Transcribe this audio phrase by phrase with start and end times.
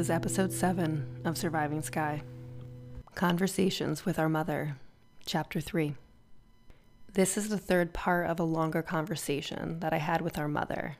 [0.00, 2.22] is episode 7 of Surviving Skye
[3.14, 4.78] Conversations with Our Mother,
[5.26, 5.94] chapter 3.
[7.12, 10.96] This is the third part of a longer conversation that I had with our mother.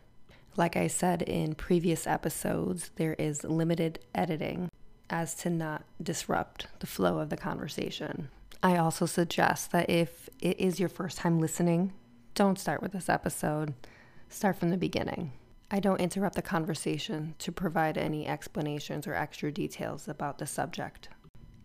[0.54, 4.68] Like I said in previous episodes, there is limited editing
[5.08, 8.28] as to not disrupt the flow of the conversation.
[8.62, 11.94] I also suggest that if it is your first time listening,
[12.34, 13.72] don't start with this episode.
[14.28, 15.32] Start from the beginning.
[15.72, 21.08] I don't interrupt the conversation to provide any explanations or extra details about the subject.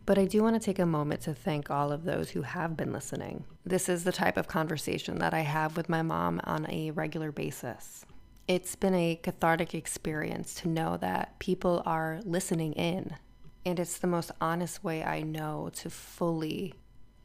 [0.06, 2.78] But I do want to take a moment to thank all of those who have
[2.78, 3.46] been listening.
[3.66, 7.32] This is the type of conversation that I have with my mom on a regular
[7.32, 8.06] basis.
[8.48, 13.16] It's been a cathartic experience to know that people are listening in,
[13.66, 16.76] and it's the most honest way I know to fully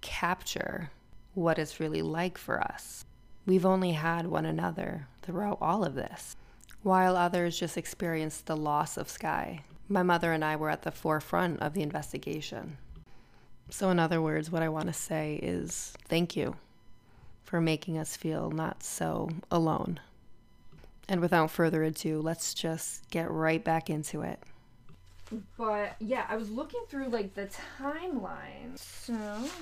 [0.01, 0.91] capture
[1.35, 3.05] what it's really like for us.
[3.45, 6.37] We've only had one another throughout all of this,
[6.83, 10.93] while others just experienced the loss of Skye my mother and I were at the
[10.93, 12.79] forefront of the investigation.
[13.71, 16.57] So, in other words, what I want to say is thank you
[17.43, 20.01] for making us feel not so alone.
[21.09, 24.41] And without further ado, let's just get right back into it.
[25.57, 27.49] But yeah, I was looking through like the
[27.81, 28.77] timeline.
[28.77, 29.15] So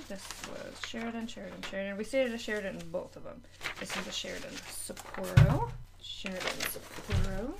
[0.07, 1.97] this was Sheraton, Sheraton, Sheraton.
[1.97, 3.41] We stayed at a Sheraton in both of them.
[3.79, 5.71] This is a Sheraton Sapporo.
[6.01, 7.53] Sheraton Sapporo.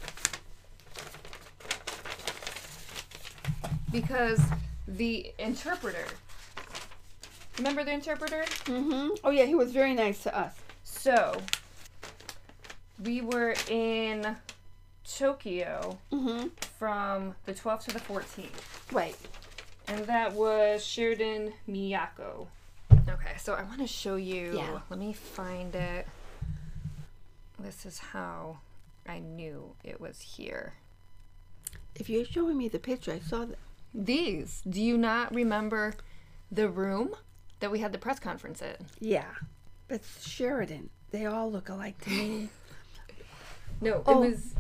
[3.92, 4.40] because
[4.88, 6.06] the interpreter.
[7.58, 8.44] Remember the interpreter?
[8.66, 9.10] Mm-hmm.
[9.24, 10.54] Oh yeah, he was very nice to us.
[10.84, 11.40] So
[13.04, 14.36] we were in
[15.18, 16.48] Tokyo Mm-hmm.
[16.78, 19.16] from the 12th to the 14th, Right.
[19.88, 22.48] and that was Sheraton Miyako.
[22.92, 24.54] Okay, so I want to show you.
[24.56, 24.80] Yeah.
[24.90, 26.08] Let me find it.
[27.70, 28.58] This is how
[29.08, 30.74] I knew it was here.
[31.94, 33.60] If you're showing me the picture, I saw that.
[33.94, 34.64] These.
[34.68, 35.94] Do you not remember
[36.52, 37.14] the room
[37.60, 38.74] that we had the press conference in?
[39.00, 39.30] Yeah,
[39.88, 42.50] but Sheraton, they all look alike to me.
[43.82, 44.22] No, it Oh.
[44.22, 44.56] was.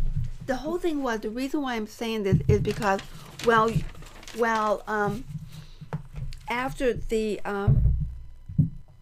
[0.45, 2.99] the whole thing was the reason why I'm saying this is because,
[3.43, 3.71] well,
[4.37, 5.23] well, um,
[6.47, 7.95] after the um,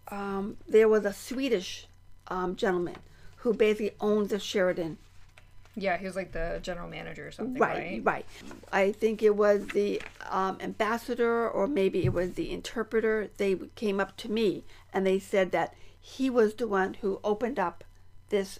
[0.08, 1.88] um, there was a Swedish
[2.30, 2.96] um, gentleman
[3.38, 4.98] who basically owned the Sheraton.
[5.76, 8.02] Yeah, he was like the general manager or something, Right, right?
[8.04, 8.26] right.
[8.72, 13.30] I think it was the um, ambassador or maybe it was the interpreter.
[13.38, 17.60] They came up to me and they said that he was the one who opened
[17.60, 17.84] up
[18.30, 18.60] this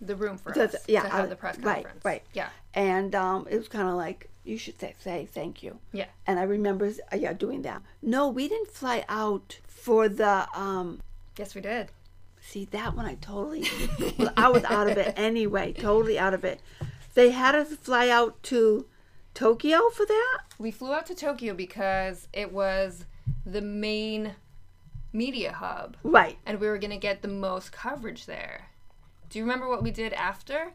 [0.00, 2.04] The room for Does- us yeah, to have uh, the press right, conference.
[2.04, 2.22] right.
[2.32, 5.78] Yeah, and um, it was kind of like you should say, say thank you.
[5.92, 6.06] yeah.
[6.26, 7.82] And I remember, uh, yeah, doing that.
[8.02, 10.48] No, we didn't fly out for the.
[10.54, 11.00] Um,
[11.38, 11.90] Yes, we did.
[12.40, 13.66] See that one, I totally.
[14.36, 15.72] I was out of it anyway.
[15.72, 16.60] Totally out of it.
[17.14, 18.86] They had us fly out to
[19.34, 20.38] Tokyo for that.
[20.58, 23.04] We flew out to Tokyo because it was
[23.46, 24.34] the main
[25.12, 26.38] media hub, Right.
[26.46, 28.68] and we were gonna get the most coverage there.
[29.28, 30.72] Do you remember what we did after?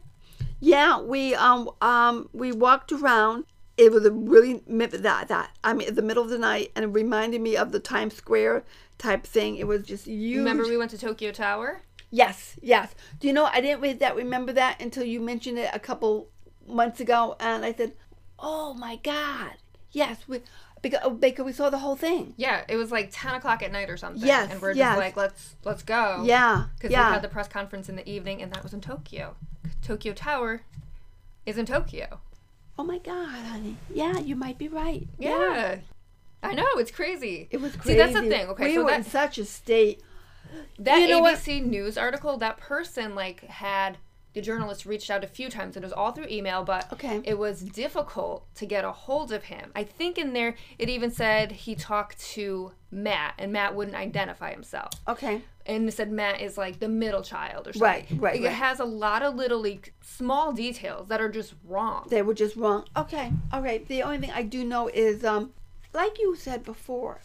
[0.60, 3.44] Yeah, we um um we walked around.
[3.76, 6.88] It was a really that that I mean the middle of the night, and it
[6.88, 8.64] reminded me of the Times Square
[8.98, 9.56] type thing.
[9.56, 10.38] It was just huge.
[10.38, 11.82] Remember we went to Tokyo Tower?
[12.10, 12.94] Yes, yes.
[13.18, 16.28] Do you know I didn't read that remember that until you mentioned it a couple
[16.66, 17.94] months ago, and I said,
[18.38, 19.54] "Oh my God,
[19.90, 20.40] yes." We
[20.82, 22.34] because, oh, because we saw the whole thing.
[22.36, 24.26] Yeah, it was like ten o'clock at night or something.
[24.26, 24.96] Yes, and we're just yes.
[24.96, 26.22] like, let's let's go.
[26.24, 27.08] Yeah, because yeah.
[27.08, 29.36] we had the press conference in the evening, and that was in Tokyo.
[29.82, 30.62] Tokyo Tower
[31.44, 32.20] is in Tokyo.
[32.78, 33.76] oh my God, honey.
[33.92, 35.08] Yeah, you might be right.
[35.18, 35.78] Yeah.
[36.42, 37.48] I know, it's crazy.
[37.50, 37.90] It was crazy.
[37.90, 38.48] See, that's the thing.
[38.50, 40.02] Okay, we so were in such a state.
[40.78, 41.36] that you know what?
[41.38, 43.98] ABC News article, that person like had
[44.34, 45.76] the journalist reached out a few times.
[45.78, 47.22] It was all through email, but Okay.
[47.24, 49.72] it was difficult to get a hold of him.
[49.74, 54.52] I think in there it even said he talked to Matt, and Matt wouldn't identify
[54.52, 54.92] himself.
[55.08, 55.42] Okay.
[55.64, 57.82] and it said Matt is like the middle child or something.
[57.88, 58.52] Right, right, It right.
[58.54, 62.06] has a lot of little like, small details that are just wrong.
[62.08, 62.84] They were just wrong.
[62.96, 63.84] Okay, all right.
[63.88, 65.54] The only thing I do know is, um,
[65.96, 67.20] like you said before,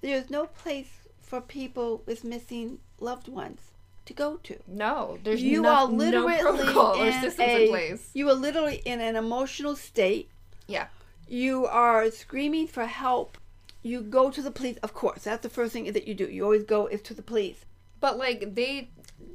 [0.00, 3.60] there's no place for people with missing loved ones
[4.06, 4.56] to go to.
[4.66, 8.10] No, there's you no, are no literally protocol or in systems a, in place.
[8.14, 10.30] You are literally in an emotional state.
[10.66, 10.86] Yeah.
[11.28, 13.36] You are screaming for help.
[13.82, 14.78] You go to the police.
[14.82, 16.24] Of course, that's the first thing that you do.
[16.24, 17.64] You always go is to the police.
[18.00, 18.88] But like they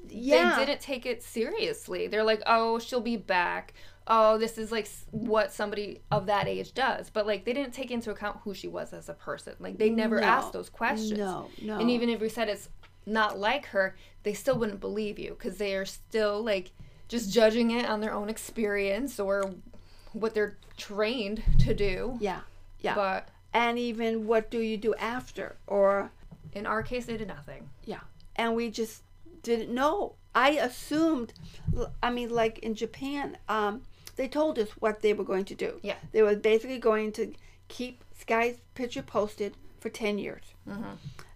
[0.09, 0.55] Yeah.
[0.57, 2.07] they didn't take it seriously.
[2.07, 3.73] They're like, "Oh, she'll be back."
[4.07, 7.09] Oh, this is like what somebody of that age does.
[7.09, 9.53] But like they didn't take into account who she was as a person.
[9.59, 10.25] Like they never No.
[10.27, 11.17] asked those questions.
[11.19, 11.79] No, no.
[11.79, 12.67] And even if we said it's
[13.05, 16.71] not like her, they still wouldn't believe you because they are still like
[17.07, 19.53] just judging it on their own experience or
[20.13, 22.17] what they're trained to do.
[22.19, 22.41] Yeah.
[22.79, 22.95] Yeah.
[22.95, 25.57] But and even what do you do after?
[25.67, 26.11] Or
[26.53, 27.69] in our case, they did nothing.
[27.85, 27.99] yeah.
[28.35, 29.03] And we just
[29.43, 30.15] didn't know.
[30.33, 31.33] I assumed
[32.01, 33.81] I mean like in Japan, um,
[34.15, 35.79] they told us what they were going to do.
[35.81, 35.95] Yeah.
[36.11, 37.33] They were basically going to
[37.67, 40.43] keep Skye's picture posted for 10 years.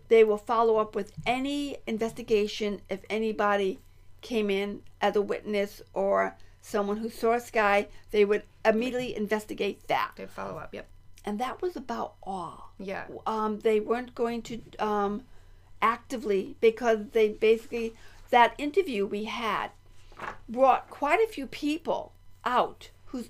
[0.08, 3.80] They will follow up with any investigation if anybody
[4.22, 10.12] came in as a witness or someone who saw Skye, they would immediately investigate that.
[10.16, 10.74] They follow up.
[10.74, 10.88] Yep.
[11.24, 12.72] And that was about all.
[12.80, 13.06] Yeah.
[13.26, 15.24] Um, they weren't going to um,
[15.82, 17.96] actively because they basically
[18.32, 19.70] that interview we had
[20.50, 22.14] brought quite a few people
[22.46, 22.90] out.
[23.06, 23.30] Who's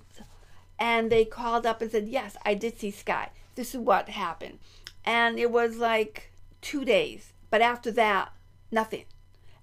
[0.78, 3.30] and they called up and said yes i did see Skye.
[3.54, 4.58] This is what happened.
[5.04, 6.30] And it was like
[6.60, 8.32] two days but after that
[8.70, 9.04] nothing.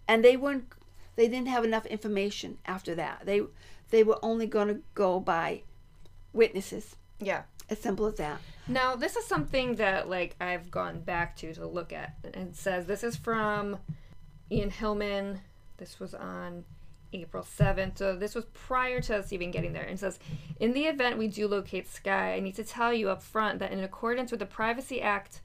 [0.07, 0.73] And they weren't
[1.15, 3.21] they didn't have enough information after that.
[3.25, 3.41] They
[3.89, 5.63] they were only going to go by
[6.33, 6.95] witnesses.
[7.19, 7.43] Yeah.
[7.69, 8.39] as simple as that.
[8.67, 12.15] Now, this is something that like I've gone back to to look at.
[12.23, 13.77] And it says this is from
[14.51, 15.41] Ian Hillman.
[15.77, 16.65] This was on
[17.13, 17.97] April 7th.
[17.97, 19.83] So this was prior to us even getting there.
[19.83, 20.19] And says,
[20.59, 23.71] in the event we do locate Skye, I need to tell you up front that
[23.71, 25.41] in accordance with the Privacy Act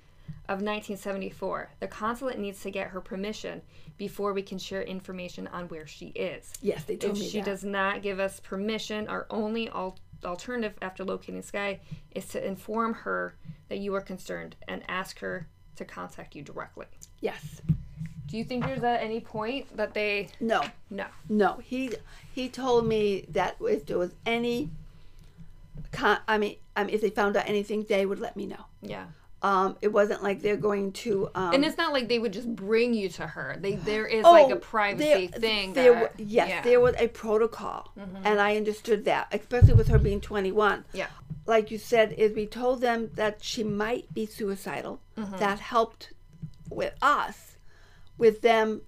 [0.49, 3.61] of 1974, the consulate needs to get her permission
[3.99, 6.53] before we can share information on where she is.
[6.63, 7.45] yes they told If me she that.
[7.47, 11.81] does not give us permission, our only al- alternative after locating Skye
[12.15, 13.35] is to inform her
[13.69, 16.87] that you are concerned and ask her to contact you directly.
[17.21, 17.61] yes
[18.29, 21.07] Do you think there's at any point that they no no?
[21.29, 21.93] No, he
[22.35, 24.71] he told me that if there was any,
[25.93, 28.65] con- I mean, I mean, if they found out anything, they would let me know.
[28.83, 29.07] Yeah.
[29.41, 31.31] Um, it wasn't like they're going to.
[31.35, 33.57] Um, And it's not like they would just bring you to her.
[33.61, 35.73] They there is like a oh, privacy there- thing.
[35.75, 36.57] There, that, wa- yes, yeah.
[36.59, 36.69] Mm-hmm.
[36.69, 37.93] there was a protocol,
[38.25, 40.85] and I understood that, especially with her being twenty one.
[40.93, 41.07] Yeah.
[41.47, 45.01] Like you said, is we told them that she might be suicidal.
[45.17, 45.39] Mm-hmm.
[45.39, 46.13] That helped
[46.69, 47.48] with us,
[48.19, 48.83] with them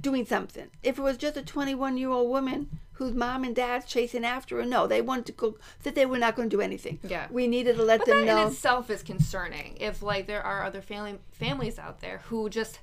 [0.00, 0.68] doing something.
[0.82, 4.56] If it was just a 21 year old woman whose mom and dad's chasing after
[4.56, 6.98] her, no, they wanted to go, that they were not going to do anything.
[7.02, 7.26] Yeah.
[7.30, 8.42] We needed to let But them that know.
[8.46, 9.76] in itself is concerning.
[9.78, 12.80] If like there are other family families out there who just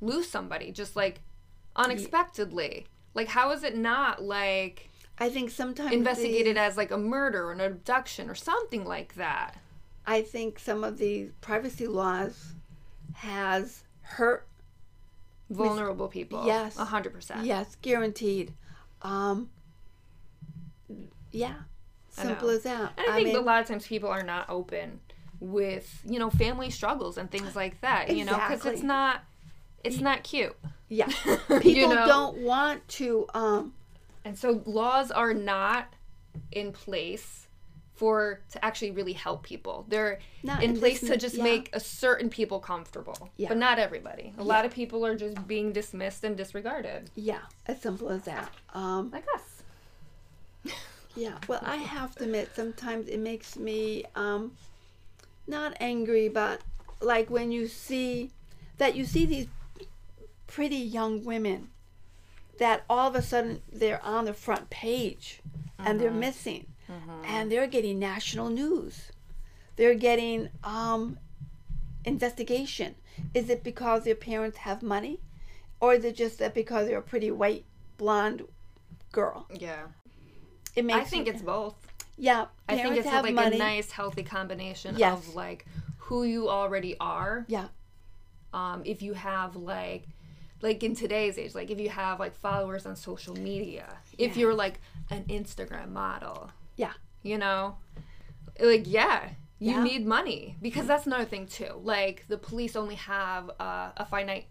[0.00, 1.20] lose somebody just like
[1.76, 2.86] unexpectedly.
[3.14, 7.52] Like how is it not like I think sometimes investigated as like a murder or
[7.52, 9.56] an abduction or something like that?
[10.06, 12.54] I think some of the privacy laws
[13.14, 14.46] has hurt.
[15.50, 16.44] Vulnerable people.
[16.46, 16.76] Yes.
[16.78, 17.44] A hundred percent.
[17.46, 18.52] Yes, guaranteed.
[19.02, 19.50] Um,
[21.30, 21.54] yeah,
[22.10, 22.92] simple as that.
[22.96, 25.00] And I think mean, a lot of times people are not open
[25.38, 29.22] with, you know, family struggles and things like that, you know, because it's not
[29.84, 30.56] it's not cute.
[30.88, 31.08] yeah,
[31.48, 32.06] You people know?
[32.06, 33.26] don't want to.
[33.34, 33.74] Um,
[34.24, 35.92] And so laws are not
[36.50, 37.46] in place
[37.96, 39.86] for to actually really help people.
[39.88, 41.44] They're Not in place to just yeah.
[41.44, 43.48] make a certain people comfortable, Yeah.
[43.48, 44.34] but not everybody.
[44.38, 48.50] A lot of people are just being dismissed and disregarded, yeah, as simple as that.
[48.74, 50.74] Um, like us.
[51.16, 54.52] Yeah, well, I have to admit, sometimes it makes me um,
[55.46, 56.60] not angry, but
[57.00, 58.30] like when you see
[58.76, 59.46] that you see these
[60.46, 61.68] pretty young women
[62.58, 65.40] that all of a sudden they're on the front page
[65.78, 66.66] and they're missing
[67.24, 69.10] and they're getting national news.
[69.76, 71.18] They're getting um,
[72.04, 72.94] investigation.
[73.34, 75.20] Is it because their parents have money
[75.80, 77.64] or is it just that because they're a pretty white
[77.98, 78.42] blonde
[79.12, 79.46] girl?
[79.52, 79.84] Yeah,
[80.74, 81.74] It makes I think it's both.
[82.16, 82.46] yeah.
[82.68, 83.56] I think it's like money.
[83.56, 85.18] a nice, healthy combination Yes.
[85.28, 85.66] of like
[85.98, 87.44] who you already are.
[87.48, 87.68] Yeah.
[88.52, 90.04] Um, if you have like,
[90.62, 93.86] like in today's age, like if you have like followers on social media,
[94.18, 94.40] if Yeah.
[94.42, 96.92] you're like an Instagram model, Yeah.
[97.22, 97.76] you know,
[98.60, 99.82] like yeah, you Yeah.
[99.82, 101.80] need money because that's another thing too.
[101.82, 104.46] Like the police only have uh, a finite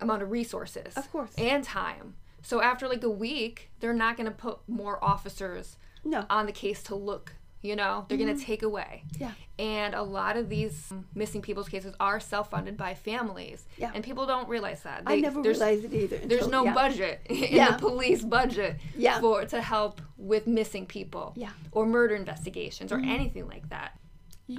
[0.00, 1.32] amount of resources, Of course.
[1.38, 2.14] and time.
[2.42, 6.26] So after like a week, they're not going to put more officers No.
[6.28, 7.34] on the case to look.
[7.64, 9.04] You know, they're going to take away.
[9.18, 9.32] Yeah.
[9.58, 13.64] And a lot of these missing people's cases are self-funded by families.
[13.78, 13.90] Yeah.
[13.94, 15.02] And people don't realize that.
[15.06, 16.18] I never there's, realized it either.
[16.18, 16.74] There's until- no yeah.
[16.74, 17.70] budget in Yeah.
[17.70, 19.18] the police budget Yeah.
[19.18, 21.48] for to help with missing people Yeah.
[21.48, 21.68] Mm-hmm.
[21.78, 23.98] or murder investigations or anything like that.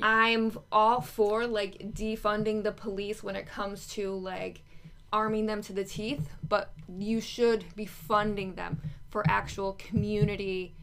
[0.01, 4.63] I'm all for like defunding the police when it comes to like
[5.13, 10.73] arming them to the teeth, but you should be funding them for actual community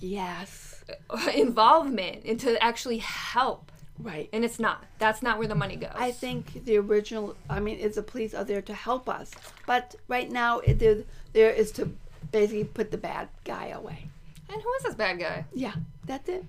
[0.00, 0.82] Yes.
[1.34, 3.70] involvement and to actually help.
[3.98, 4.28] Right.
[4.32, 4.84] And it's not.
[4.98, 5.90] That's not where the money goes.
[5.94, 9.30] I think the original, I mean, is the police are there to help us.
[9.66, 10.98] But right now, it, there,
[11.34, 11.90] there is to
[12.32, 14.08] basically put the bad guy away.
[14.52, 15.44] And who is this bad guy?
[15.52, 15.74] Yeah,
[16.06, 16.44] that's it.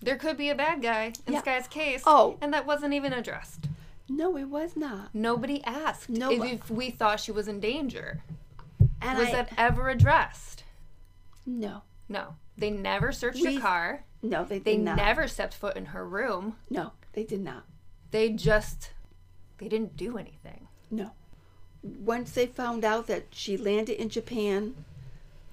[0.00, 1.40] There could be a bad guy in Yeah.
[1.40, 2.02] this guy's case.
[2.06, 2.38] Oh.
[2.40, 3.68] And that wasn't even addressed.
[4.08, 5.14] No, it was not.
[5.14, 8.22] Nobody asked No, if, if we thought she was in danger.
[9.00, 10.64] And was I, that ever addressed?
[11.46, 11.82] no,
[12.12, 12.36] No.
[12.58, 14.04] They never searched We- her car.
[14.22, 14.96] no, they They not.
[14.96, 16.56] never stepped foot in her room.
[16.70, 17.64] No, they did not.
[18.10, 18.92] They just
[19.58, 20.68] they didn't do anything.
[20.90, 21.12] No.
[21.82, 24.74] Once they found out that she landed in Japan,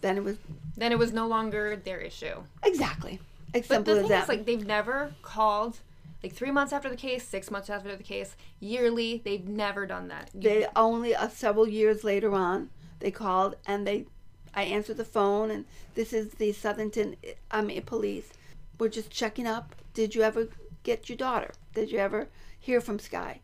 [0.02, 0.38] then it was
[0.76, 2.44] Then it was no longer their issue.
[2.64, 3.20] exactly
[3.54, 4.24] as But the thing that.
[4.24, 5.80] is, like, they've never called,
[6.24, 9.22] like, three months after the case, six months after the case, yearly.
[9.26, 10.30] They've never done that.
[10.34, 14.06] You- they only uh, several years later on they called and they
[14.54, 15.66] i answered the phone and
[15.96, 17.16] this is the Southington
[17.52, 18.32] i mean police.
[18.78, 19.76] We're just checking up.
[19.94, 20.48] Did you ever
[20.84, 21.52] get your daughter?
[21.74, 23.42] Did you ever hear from Skye?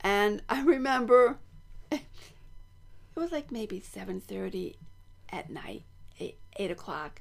[0.00, 1.38] And i remember
[1.90, 2.02] it
[3.16, 4.76] was like maybe 7.30
[5.30, 5.82] at night
[6.18, 7.20] 8, 8 o'clock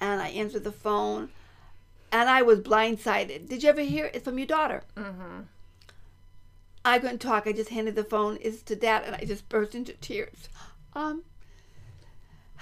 [0.00, 1.30] and i answered the phone
[2.12, 3.48] and i was blindsided.
[3.48, 4.84] Did you ever hear it from your daughter?
[6.84, 7.46] I couldn't talk.
[7.46, 10.48] I just handed the phone is to dad, and I just burst into tears.
[10.94, 11.22] Um,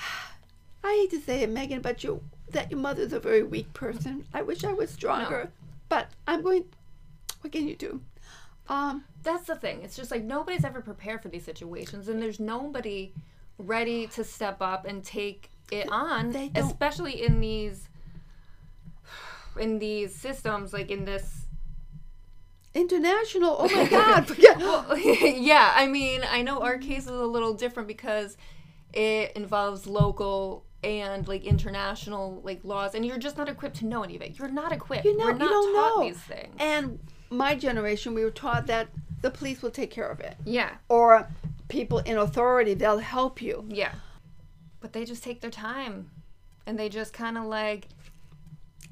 [0.84, 4.24] I hate to say it, Megan, but you that your mother's a very weak person.
[4.34, 5.50] I wish I was stronger,
[5.88, 6.64] but I'm going.
[7.42, 8.00] What can you do?
[8.68, 9.82] Um, That's the thing.
[9.82, 13.12] It's just like nobody's ever prepared for these situations, and there's nobody
[13.58, 17.88] ready to step up and take it on, especially in these
[19.58, 21.46] in these systems, like in this.
[22.74, 23.56] international.
[23.58, 24.30] Oh my God!
[24.58, 28.36] Well, yeah, I mean, I know our case is a little different because
[28.92, 34.02] it involves local and like international like laws, and you're just not equipped to know
[34.02, 34.38] any of it.
[34.38, 35.04] You're not equipped.
[35.04, 36.04] You know, We're you not don't taught know.
[36.06, 36.54] these things.
[36.58, 36.98] And
[37.30, 38.88] my generation, we were taught that
[39.22, 41.28] the police will take care of it, yeah, or
[41.68, 43.64] people in authority they'll help you.
[43.68, 43.92] yeah,
[44.80, 46.10] but they just take their time,
[46.66, 47.88] and they just kind of like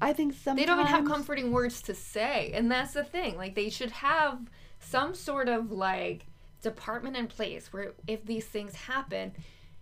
[0.01, 3.35] I think sometimes they don't even have comforting words to say and that's the thing
[3.35, 4.39] like they should have
[4.79, 6.25] some sort of like
[6.61, 9.33] department in place where if these things happen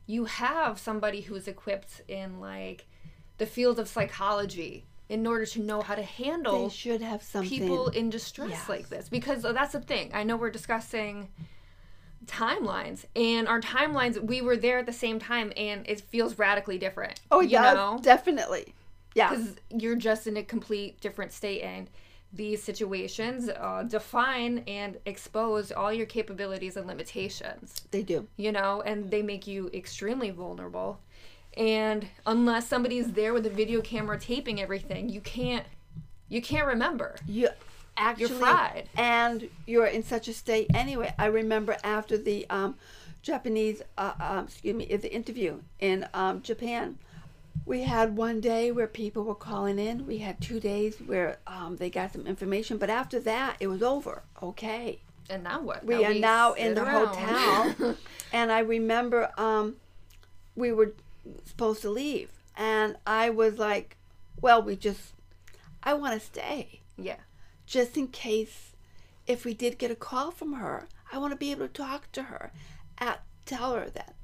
[0.08, 2.88] you have somebody who's equipped in like
[3.38, 7.50] the field of psychology in order to know how to handle They should have something.
[7.50, 8.70] people in distress Yes.
[8.70, 11.30] like this because uh, that's the thing i know we're discussing
[12.26, 16.78] timelines and our timelines we were there at the same time and it feels radically
[16.78, 18.74] different oh, yeah, definitely.
[19.16, 19.30] Yeah.
[19.30, 21.90] because you're just in a complete different state and
[22.34, 28.28] these situations uh, define and expose all your capabilities and limitations They do.
[28.38, 31.00] you know and they make you extremely vulnerable
[31.56, 35.66] and unless somebody's there with a video camera taping everything you can't
[36.30, 37.48] you can't remember You
[37.96, 38.90] actually fried.
[38.98, 41.16] and you're in such a state anyway.
[41.18, 42.76] I remember after the um,
[43.24, 46.98] Japanese, uh, um, excuse me, the interview in um, Japan,
[47.68, 50.08] we had one day where people were calling in.
[50.08, 53.84] We had two days where um, they got some information, but after that, it was
[53.84, 54.24] over.
[54.42, 57.08] Okay, and now what we are now in the around.
[57.08, 57.96] hotel,
[58.34, 59.76] and I remember um,
[60.56, 60.94] we were
[61.46, 63.98] supposed to leave, and I was like,
[64.42, 65.14] "Well, we just,
[65.84, 67.18] I want to stay." yeah
[67.68, 68.72] just in case
[69.28, 72.12] if we did get a call from her, I want to be able to talk
[72.14, 72.52] to her,
[72.98, 74.16] at, tell her that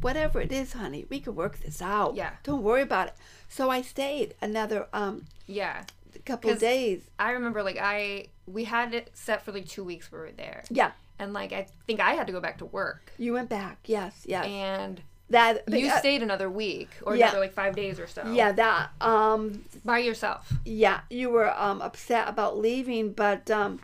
[0.00, 2.14] whatever it is, honey, we can work this out.
[2.14, 2.30] Yeah.
[2.42, 3.14] Don't worry about it.
[3.48, 5.84] So I stayed another um yeah
[6.24, 7.00] couple days.
[7.18, 10.62] i remember like i we had it set for like two weeks we were there
[10.68, 10.90] Yeah.
[11.18, 13.78] and like i think i had to go back to work You went back.
[13.86, 14.44] Yes, yes.
[14.46, 15.00] and
[15.30, 17.26] that you that- stayed another week or Yeah.
[17.26, 18.22] another like five days or so.
[18.32, 20.52] Yeah, that um By yourself.
[20.64, 23.80] yeah, you were um upset about leaving, but um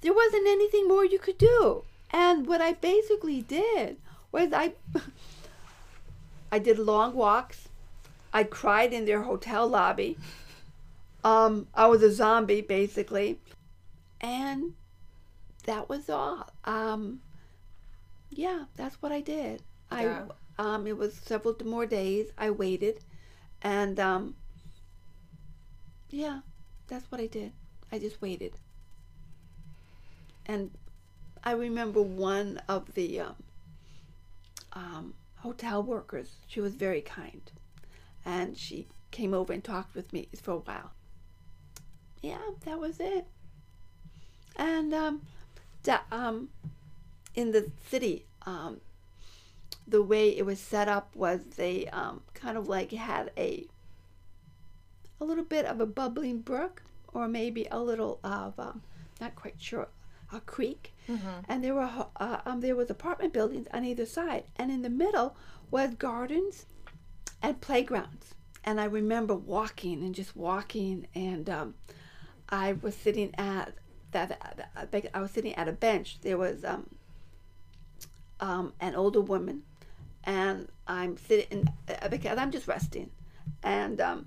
[0.00, 1.84] there wasn't anything more you could do.
[2.10, 3.96] And what I basically did
[4.32, 4.72] was I
[6.52, 7.68] I did long walks.
[8.32, 10.16] I cried in their hotel lobby.
[11.24, 13.38] Um, I was a zombie basically.
[14.20, 14.74] And
[15.64, 16.50] that was all.
[16.64, 17.20] Um
[18.30, 19.62] yeah, that's what I did.
[19.90, 20.24] Yeah.
[20.58, 22.28] I um it was several more days.
[22.36, 23.00] I waited
[23.62, 24.34] and um
[26.10, 26.40] yeah,
[26.86, 27.52] that's what I did.
[27.92, 28.52] I just waited.
[30.46, 30.70] And
[31.44, 33.34] I remember one of the um,
[34.78, 37.50] um, hotel workers, she was very kind.
[38.24, 40.92] And she came over and talked with me for a while.
[42.22, 43.26] Yeah, that was it.
[44.56, 45.22] And um,
[45.82, 46.48] da- um,
[47.34, 48.80] in the city, um,
[49.86, 53.66] the way it was set up was they um, kind of like had a
[55.20, 56.82] a little bit of a bubbling brook
[57.12, 58.82] or maybe a little of um,
[59.20, 59.88] not quite sure
[60.32, 60.94] a creek
[61.48, 64.90] and there were uh, um, there was apartment buildings on either side and in the
[64.90, 65.36] middle
[65.70, 66.66] was gardens
[67.42, 68.34] and playgrounds.
[68.64, 71.74] And I remember walking and just walking, and um,
[72.50, 73.72] I was sitting at
[74.10, 74.38] that.
[75.14, 76.18] I was sitting at a bench.
[76.20, 76.90] There was um,
[78.40, 79.62] um, an older woman,
[80.24, 83.10] and I'm sitting uh, because I'm just resting,
[83.62, 84.26] and um,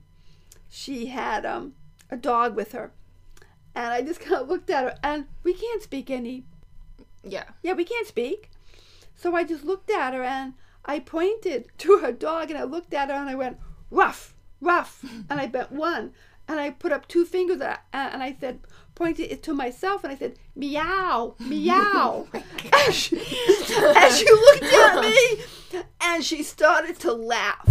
[0.70, 1.74] she had um,
[2.10, 2.92] a dog with her,
[3.76, 6.44] and I just kind of looked at her, and we can't speak any.
[7.24, 7.46] Yeah.
[7.62, 8.50] Yeah, we can't speak.
[9.16, 12.94] So I just looked at her and I pointed to her dog and I looked
[12.94, 13.58] at her and I went,
[13.92, 15.04] rough, rough.
[15.30, 16.14] and I bent one
[16.48, 17.62] and I put up two fingers
[17.94, 18.62] and I said,
[18.96, 22.28] pointed it to myself and I said, meow, meow.
[22.34, 27.70] oh and, she, and she looked at me and she started to laugh.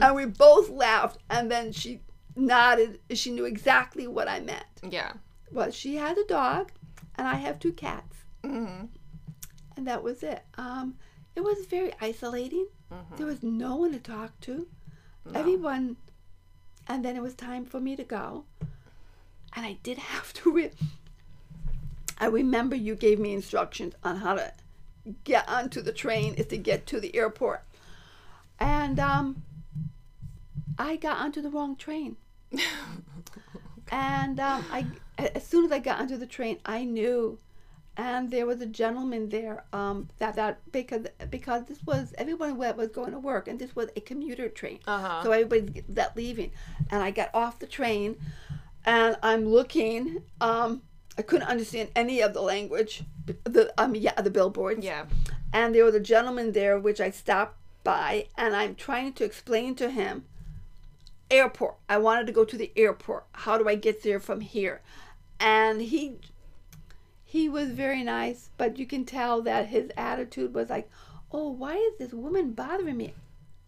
[0.00, 2.00] and we both laughed and then she
[2.34, 3.00] nodded.
[3.12, 4.64] She knew exactly what I meant.
[4.88, 5.12] Yeah.
[5.50, 6.72] Well, she had a dog
[7.16, 8.16] and I have two cats.
[8.42, 8.86] Mm-hmm.
[9.76, 10.42] And that was it.
[10.56, 10.96] Um,
[11.34, 12.66] it was very isolating.
[12.92, 13.16] Mm-hmm.
[13.16, 14.66] There was no one to talk to.
[15.24, 15.38] No.
[15.40, 15.96] Everyone,
[16.86, 18.44] and then it was time for me to go.
[19.54, 20.52] And I did have to.
[20.52, 20.70] Re-
[22.18, 24.52] I remember you gave me instructions on how to
[25.24, 27.62] get onto the train is to get to the airport,
[28.58, 29.42] and um,
[30.78, 32.16] I got onto the wrong train.
[33.90, 34.86] and um, I,
[35.18, 37.38] as soon as I got onto the train, I knew
[37.98, 42.88] and there was a gentleman there um, that that because because this was everyone was
[42.90, 45.22] going to work and this was a commuter train Uh-huh.
[45.22, 46.50] so everybody's that leaving
[46.90, 48.16] and i got off the train
[48.84, 50.82] and i'm looking um,
[51.16, 53.02] i couldn't understand any of the language
[53.44, 55.06] the um yeah the billboards Yeah.
[55.54, 59.74] and there was a gentleman there which i stopped by and i'm trying to explain
[59.76, 60.26] to him
[61.30, 64.80] airport i wanted to go to the airport how do i get there from here
[65.40, 66.16] and he
[67.28, 70.88] he was very nice, but you can tell that his attitude was like,
[71.32, 73.14] "Oh, why is this woman bothering me?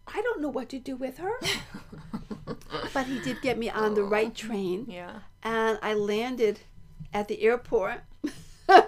[0.07, 1.33] I don't know what to do with her."
[2.93, 5.19] but he did get me on the right train, Yeah.
[5.43, 6.61] and I landed
[7.13, 8.01] at the airport.
[8.69, 8.85] and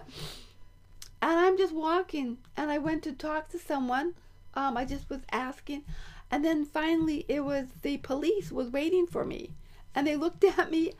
[1.21, 4.15] I'm just walking, and I went to talk to someone.
[4.53, 5.83] Um, I just was asking,
[6.31, 9.51] and then finally, it was the police was waiting for me,
[9.93, 10.93] and they looked at me.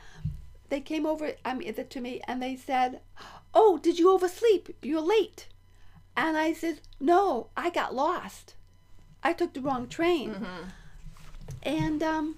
[0.70, 3.02] They came over I mean, to me, and they said,
[3.54, 4.70] "Oh, did you oversleep?
[4.82, 5.48] You're late."
[6.16, 8.56] And I said, "No, I got lost.
[9.24, 10.46] I took the wrong train."
[11.64, 12.36] And um,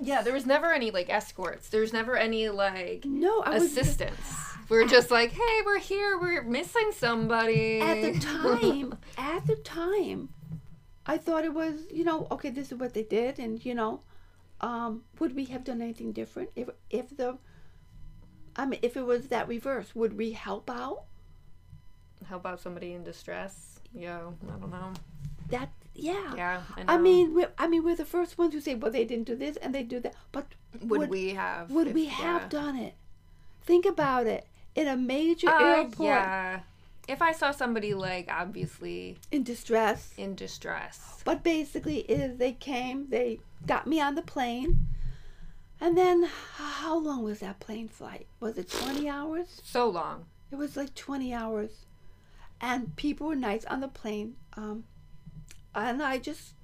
[0.00, 1.68] Yeah, there was never any like escorts.
[1.68, 4.20] There was never any like no, I assistance.
[4.68, 6.18] We were just like, hey, we're here.
[6.18, 7.80] We're missing somebody.
[7.80, 10.28] at the time, at the time,
[11.08, 14.02] I thought it was, you know, okay, this is what they did, and you know,
[14.60, 17.38] um, would we have done anything different if if the,
[18.54, 21.04] I mean, if it was that reverse, would we help out?
[22.28, 23.80] Help out somebody in distress?
[23.94, 24.92] Yeah, I don't know.
[25.48, 26.34] That yeah.
[26.36, 29.04] Yeah, I, I mean, we're, I mean, we're the first ones who say, well, they
[29.04, 30.46] didn't do this and they do that, but
[30.82, 31.70] would, would we have?
[31.70, 32.48] would if- we have yeah.
[32.48, 32.94] done it?
[33.62, 34.46] Think about it.
[34.74, 36.60] In a major Uh, airport yeah.
[37.08, 43.08] If I saw somebody like obviously in distress, in distress, But basically, is they came,
[43.08, 44.88] they got me on the plane,
[45.80, 48.26] and then how long was that plane flight?
[48.40, 49.60] Was it 20 hours?
[49.64, 50.26] so long.
[50.50, 51.86] It was like 20 hours,
[52.60, 54.36] and people were nice on the plane.
[54.56, 54.84] Um,
[55.74, 56.54] and I just,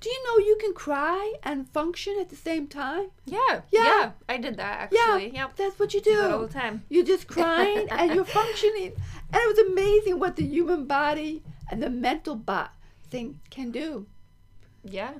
[0.00, 3.08] do you know you can cry and function at the same time?
[3.24, 3.84] Yeah, Yeah.
[3.84, 5.34] yeah, I did that Yeah, actually.
[5.34, 6.84] Yep, that's what you do all the time.
[6.88, 8.92] You're just crying and you're functioning,
[9.32, 12.72] and it was amazing what the human body and the mental bot
[13.10, 14.06] thing can do.
[14.84, 15.12] Yeah,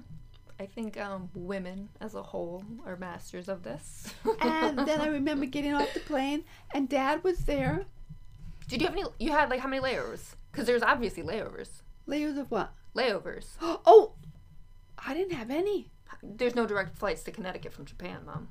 [0.61, 4.13] I think um, women as a whole are masters of this.
[4.41, 7.85] And then I remember getting off the plane, and Dad was there.
[8.69, 9.07] Did you have any?
[9.19, 10.35] You had like how many layovers?
[10.53, 11.69] Because there's obviously layovers.
[12.07, 12.73] Layers of what?
[12.95, 13.47] Layovers.
[13.61, 14.13] Oh,
[15.07, 15.91] I didn't have any.
[16.23, 18.49] There's no direct flights to Connecticut from Japan, Mom.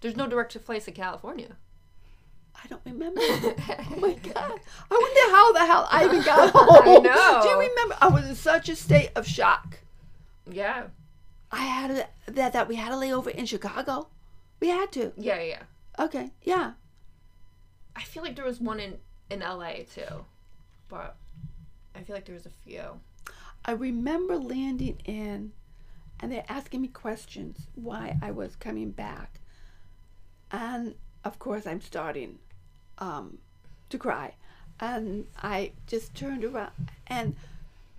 [0.00, 1.56] There's no direct flights to California.
[2.62, 3.20] I don't remember.
[3.22, 4.60] oh my god!
[4.90, 7.02] I wonder how the hell I even got home.
[7.02, 7.40] know.
[7.42, 7.96] Do you remember?
[8.00, 9.78] I was in such a state of shock.
[10.50, 10.84] Yeah.
[11.52, 14.08] I had a, that that we had a layover in Chicago.
[14.60, 15.12] We had to.
[15.16, 15.62] Yeah, yeah.
[15.98, 16.30] Okay.
[16.42, 16.72] Yeah.
[17.96, 18.98] I feel like there was one in
[19.30, 20.24] in LA too,
[20.88, 21.16] but
[21.94, 23.00] I feel like there was a few.
[23.64, 25.52] I remember landing in,
[26.20, 29.40] and they're asking me questions why I was coming back,
[30.50, 32.38] and of course I'm starting
[32.98, 33.38] um,
[33.88, 34.34] to cry,
[34.78, 36.72] and I just turned around,
[37.06, 37.36] and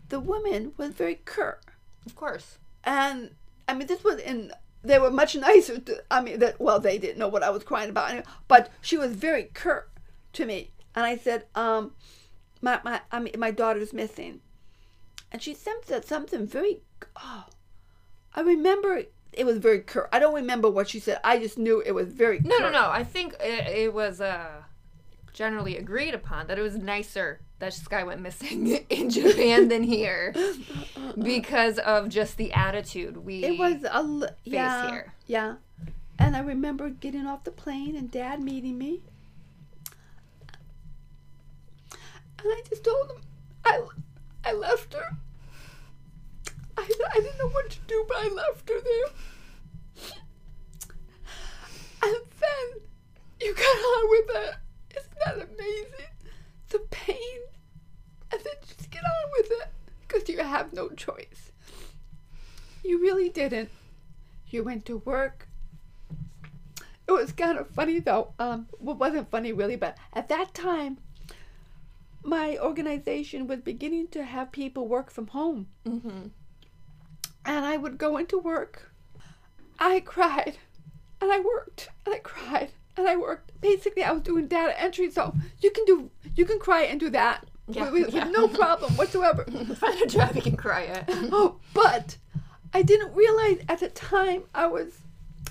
[0.10, 1.64] the woman was very curt,
[2.06, 2.58] Of course.
[2.84, 3.32] and
[3.68, 4.52] I mean this was in.
[4.84, 5.80] They were much nicer.
[5.80, 6.60] To, I mean that.
[6.60, 9.90] Well, they didn't know what I was crying about, but she was very curt
[10.34, 11.92] to me, and I said, um,
[12.62, 14.42] "My my I mean my daughter's missing."
[15.32, 16.82] and she said something very
[17.16, 17.46] oh
[18.34, 20.10] I remember it was very curt.
[20.12, 21.20] I don't remember what she said.
[21.24, 22.74] I just knew it was very No, no, curt.
[22.74, 22.90] no.
[22.90, 24.64] I think it, it was uh,
[25.34, 30.34] generally agreed upon that it was nicer that Skye went missing in Japan than here
[31.22, 33.44] because of just the attitude we.
[33.44, 35.14] It was a l- yeah, here.
[35.28, 35.56] yeah.
[36.20, 39.02] And I remember getting off the plane and Dad meeting me,
[42.40, 43.18] and I just told him
[43.66, 43.82] I,
[44.46, 45.18] I left her.
[46.82, 50.12] I, I didn't know what to do, but I left her there.
[52.04, 52.82] And then
[53.40, 54.56] you got on with it.
[54.98, 56.12] Isn't that amazing?
[56.70, 57.40] The pain,
[58.32, 59.68] and then just get on with it
[60.08, 61.52] because you have no choice.
[62.84, 63.70] You really didn't.
[64.48, 65.48] You went to work.
[67.08, 68.34] It was kind of funny though.
[68.40, 70.98] Um, well, wasn't funny really, but at that time,
[72.24, 76.28] my organization was beginning to have people work from home, hmm
[77.46, 78.92] and I would go into work.
[79.80, 80.58] I cried,
[81.20, 83.60] and I worked, and I cried, and I worked.
[83.62, 87.10] Basically, I was doing data entry, so you can do, you can cry and do
[87.12, 88.26] that Yeah, with, with yeah.
[88.26, 89.44] no problem whatsoever.
[89.76, 91.10] Find a job you can cry at.
[91.32, 92.18] Oh, but
[92.74, 95.00] I didn't realize at the time I was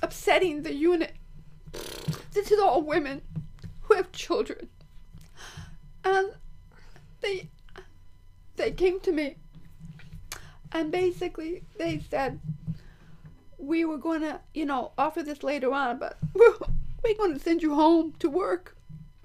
[0.03, 1.15] upsetting the unit.
[2.33, 3.23] This is all women
[3.83, 4.69] who have children.
[6.05, 6.33] And
[7.21, 7.51] they
[8.57, 9.37] they came to me
[10.73, 12.39] and basically they said
[13.59, 16.55] we were going to, you know, offer this later on, but we're,
[17.05, 18.77] we're going to send you home to work.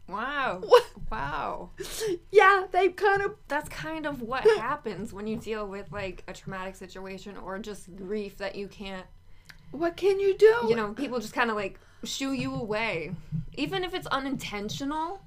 [0.07, 0.61] Wow.
[0.67, 0.83] What?
[1.11, 1.69] Wow.
[2.31, 6.33] Yeah, they kind of That's kind of what happens when you deal with like a
[6.33, 9.05] traumatic situation or just grief that you can't,
[9.71, 10.53] what can you do?
[10.67, 13.13] you know, people just kind of like shoo you away.
[13.53, 15.21] Even if it's unintentional,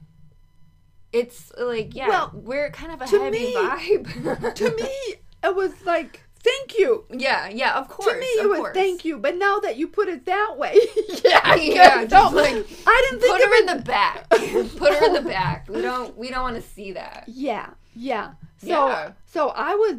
[1.13, 4.55] it's like, yeah, Well, we're kind of a heavy me- vibe.
[4.55, 7.05] to me it was like thank you.
[7.11, 8.13] yeah, yeah, of course.
[8.13, 8.75] to me, it was course.
[8.75, 9.19] thank you.
[9.19, 10.75] But now that you put it that way,
[11.25, 12.35] yeah, I Yeah, so.
[12.35, 13.61] like, I didn't think Put her it.
[13.71, 14.29] in the back.
[14.31, 15.69] Put her in the back.
[15.69, 16.17] We don't.
[16.17, 17.25] We don't want to see that.
[17.27, 18.33] yeah, yeah.
[18.59, 19.13] So, Yeah.
[19.27, 19.97] so I was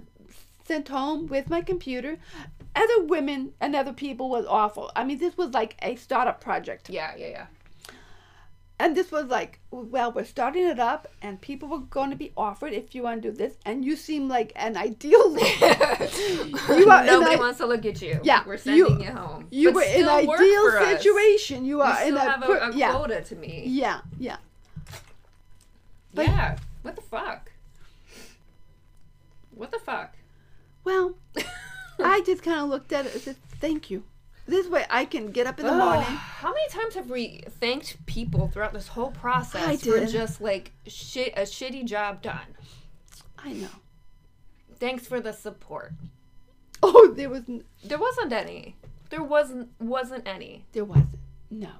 [0.65, 2.17] sent home with my computer.
[2.75, 4.91] Other women and other people was awful.
[4.95, 7.45] I mean, this was like a startup project, Yeah, yeah, yeah.
[8.79, 12.31] And this was like, well, we're starting it up, and people were going to be
[12.37, 15.35] offered if you want to do this, and you seem like an ideal.
[16.69, 18.19] You are in Nobody wants to look at you.
[18.23, 19.47] Yeah, we're sending you- you, home.
[19.51, 21.01] You But were in an ideal us.
[21.01, 21.65] situation.
[21.65, 23.63] You You are still in a, per- a, a yeah, quota to me.
[23.67, 24.37] yeah, yeah.
[26.13, 26.57] But- yeah.
[26.81, 27.51] What the fuck?
[29.53, 30.15] What the fuck?
[30.85, 31.15] Well,
[31.99, 34.03] I just kind of looked at it and said, "Thank you."
[34.47, 36.01] This way, I can get up in the morning.
[36.03, 41.33] How many times have we thanked people throughout this whole process for just like shit
[41.37, 42.55] a shitty job done?
[43.37, 43.67] I know.
[44.79, 45.93] Thanks for the support.
[46.81, 48.75] Oh, there was n- There wasn't any.
[49.09, 50.65] There wasn't wasn't any.
[50.71, 51.09] there wasn't.
[51.49, 51.71] No,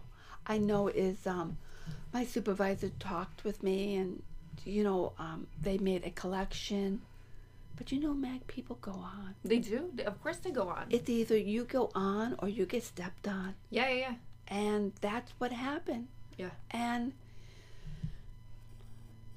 [0.47, 1.57] I know is um,
[2.13, 4.21] my supervisor talked with me, and
[4.65, 7.01] you know, um, they made a collection.
[7.77, 9.35] But you know, Mag, people go on.
[9.45, 9.91] They do.
[10.05, 10.87] Of course they go on.
[10.89, 14.13] It's either you go on or you get stepped on, Yeah, yeah, yeah.
[14.49, 16.07] And that's what happened.
[16.37, 16.49] Yeah.
[16.71, 17.13] And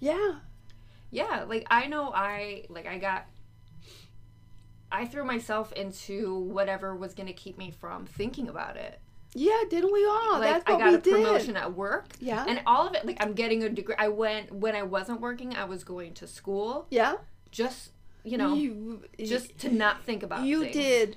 [0.01, 0.37] yeah,
[1.11, 3.27] Yeah, like I know I like I got
[4.91, 9.01] I threw myself into whatever was going to keep me from thinking about it.
[9.35, 10.33] yeah, didn't we all?
[10.41, 11.13] like that's I what got we a did.
[11.15, 12.07] promotion at work.
[12.21, 12.45] Yeah.
[12.47, 13.95] And all of it like I'm getting a degree.
[13.99, 17.15] I went when I wasn't working, I was going to school Yeah.
[17.51, 17.91] just,
[18.25, 20.75] you know, you, just to not think about you things.
[20.75, 21.17] did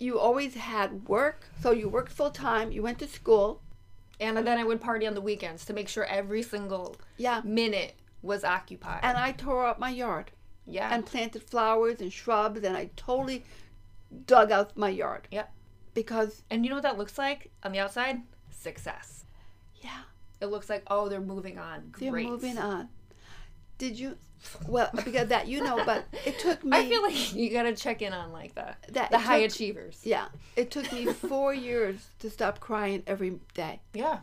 [0.00, 3.60] you always had work so you worked full time you went to school
[4.18, 7.94] And then I would party on the weekends to make sure every single yeah minute
[8.22, 9.00] was occupied.
[9.02, 10.30] and i tore up my yard
[10.66, 10.92] yeah.
[10.94, 13.44] and planted flowers and shrubs and i totally
[14.26, 15.52] dug out my yard Yep.
[15.94, 18.16] because and you know what that looks like on the outside?
[18.50, 19.24] Success.
[19.82, 20.02] yeah
[20.40, 21.92] It looks like oh, they're moving on.
[21.98, 22.88] they're moving on
[23.78, 24.16] did you
[24.66, 28.00] well because that you know but it took me I feel like you gotta check
[28.02, 30.00] in on like the That the high took- achievers.
[30.04, 30.26] yeah.
[30.56, 33.80] It took me four years to stop crying every day.
[33.94, 34.20] Yeah.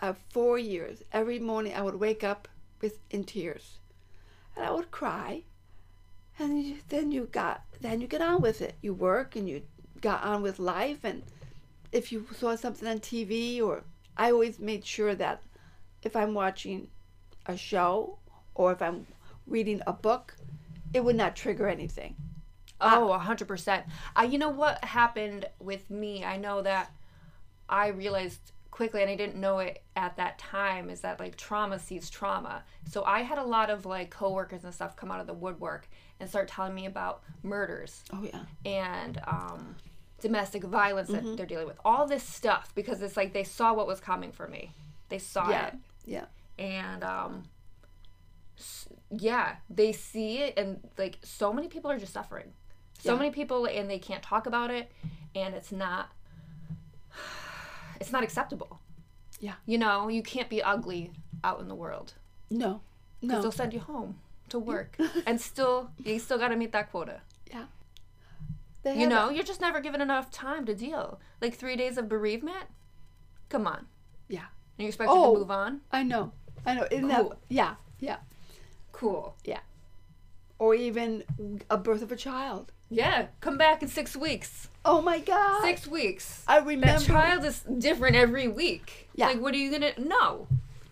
[0.00, 1.02] uh, four years.
[1.12, 2.48] Every morning i would wake up
[2.80, 3.78] with in tears.
[4.56, 5.42] And i would cry.
[6.38, 8.74] And you, then you got then you get on with it.
[8.82, 9.62] You work and you
[10.00, 10.98] got on with life.
[11.04, 11.22] And
[11.92, 13.82] if you saw something on tv or
[14.16, 15.40] i always made sure that
[16.02, 16.88] if i'm watching
[17.46, 18.18] a show
[18.54, 19.06] or if i'm
[19.48, 20.36] reading a book
[20.94, 22.14] it would not trigger anything
[22.80, 23.86] Oh, a hundred percent.
[24.14, 26.24] Uh, you know what happened with me?
[26.24, 26.92] I know that
[27.68, 31.80] I realized quickly, and I didn't know it at that time, is that like trauma
[31.80, 32.62] sees trauma.
[32.88, 35.88] So I had a lot of like coworkers and stuff come out of the woodwork
[36.20, 39.74] and start telling me about murders oh yeah and um,
[40.20, 41.26] domestic violence Mm-hmm.
[41.26, 44.30] that they're dealing with, all this stuff because it's like they saw what was coming
[44.30, 44.72] for me.
[45.08, 45.66] They saw Yeah.
[45.66, 45.74] it
[46.06, 46.24] Yeah.
[46.60, 47.42] and um
[49.10, 52.52] yeah they see it and like so many people are just suffering
[52.98, 53.18] so Yeah.
[53.18, 54.90] many people and they can't talk about it
[55.34, 56.10] and it's not
[58.00, 58.80] it's not acceptable
[59.40, 59.54] Yeah.
[59.66, 61.12] you know you can't be ugly
[61.44, 62.14] out in the world
[62.50, 62.80] No.
[63.20, 63.42] because No.
[63.42, 64.18] they'll send you home
[64.48, 67.64] to work and still you still got to meet that quota Yeah.
[68.82, 72.08] They you know you're just never given enough time to deal like three days of
[72.08, 72.66] bereavement
[73.48, 73.86] come on
[74.28, 74.46] Yeah.
[74.76, 75.34] and you expected Oh.
[75.34, 76.32] to move on I know.
[76.66, 76.86] I know.
[76.90, 77.28] Isn't Cool.
[77.30, 77.38] that?
[77.48, 77.74] Yeah.
[78.00, 78.16] Yeah.
[78.98, 79.60] Cool Yeah.
[80.58, 81.22] Or even
[81.70, 82.72] a birth of a child.
[82.90, 85.62] yeah come back in six weeks Oh my God.
[85.62, 86.42] six weeks.
[86.48, 87.04] I That remember.
[87.04, 89.08] child is different every week.
[89.14, 89.26] Yeah.
[89.28, 89.92] Like, what are you gonna?
[89.98, 90.46] No,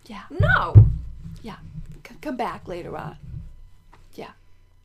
[0.05, 0.23] Yeah.
[0.47, 0.59] no.
[2.07, 3.17] C- come back later on.
[4.13, 4.31] Yeah.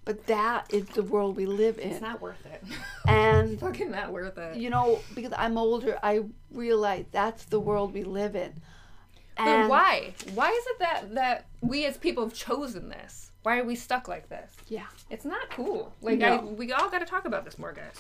[0.07, 1.91] But that is the world we live in.
[1.91, 2.63] It's not worth it.
[3.07, 4.57] and Fucking not worth it.
[4.57, 6.15] you know, because I'm older, I
[6.51, 8.53] realize that's the world we live in.
[9.37, 10.15] But why?
[10.35, 13.31] Why is it that that we as people have chosen this?
[13.43, 14.53] Why are we stuck like this?
[14.69, 14.87] Yeah.
[15.11, 15.93] It's not cool.
[16.01, 16.27] Like, No.
[16.39, 17.97] I, we all got to talk about this more, guys.